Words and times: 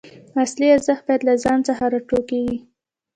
اصلي 0.43 0.67
ارزښت 0.75 1.03
باید 1.07 1.21
له 1.29 1.33
ځان 1.43 1.59
څخه 1.67 1.83
راټوکېږي. 1.93 2.57